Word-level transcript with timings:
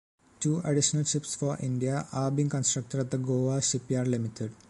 Two 0.39 0.61
additional 0.65 1.03
ships 1.03 1.35
for 1.35 1.57
India 1.61 2.07
are 2.11 2.31
being 2.31 2.49
constructed 2.49 3.01
at 3.01 3.11
the 3.11 3.19
Goa 3.19 3.61
Shipyard 3.61 4.07
Limited. 4.07 4.51